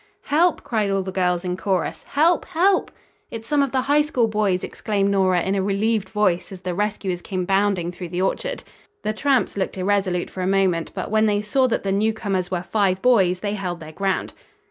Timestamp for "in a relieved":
5.43-6.09